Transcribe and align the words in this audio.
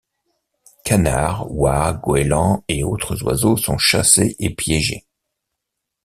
Canards, 0.83 1.45
oies, 1.51 1.93
goélands 1.93 2.63
et 2.67 2.83
autres 2.83 3.21
oiseaux 3.23 3.55
sont 3.55 3.77
chassés 3.77 4.35
et 4.39 4.49
piégés. 4.49 5.05